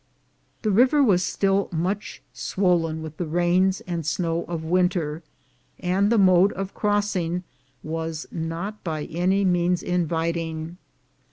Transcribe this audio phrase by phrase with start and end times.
[0.63, 5.21] The river was still much swollen with the rains and snow of winter,
[5.79, 7.43] and the mode of crossing
[7.83, 10.77] was not by any means inviting.